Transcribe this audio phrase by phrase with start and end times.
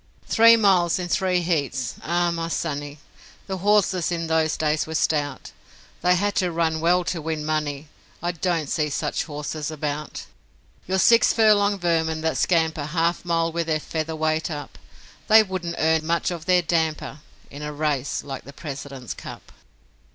[0.25, 2.97] Three miles in three heats: Ah, my sonny,
[3.45, 5.51] The horses in those days were stout,
[6.01, 7.87] They had to run well to win money;
[8.19, 10.25] I don't see such horses about.
[10.87, 14.79] Your six furlong vermin that scamper Half a mile with their feather weight up;
[15.27, 17.19] They wouldn't earn much of their damper
[17.51, 19.51] In a race like the President's Cup.